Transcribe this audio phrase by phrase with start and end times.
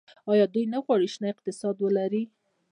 [0.31, 2.23] آیا دوی نه غواړي شنه اقتصاد ولري؟